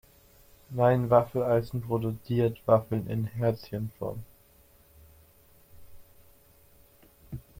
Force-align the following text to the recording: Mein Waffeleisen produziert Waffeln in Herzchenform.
Mein 0.71 1.11
Waffeleisen 1.11 1.83
produziert 1.83 2.59
Waffeln 2.65 3.05
in 3.07 3.25
Herzchenform. 3.25 4.23